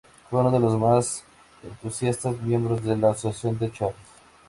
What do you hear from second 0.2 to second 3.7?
Fue uno de los más entusiastas miembros de la Asociación